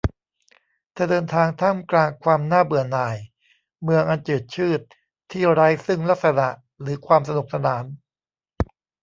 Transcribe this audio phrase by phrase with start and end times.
[0.93, 3.17] เธอเดินทางท่ามกลางความน่าเบื่อหน่าย
[3.83, 4.81] เมืองอันจืดชืด
[5.31, 6.47] ที่ไร้ซึ่งลักษณะ
[6.81, 7.83] หรือความสนุกสนาน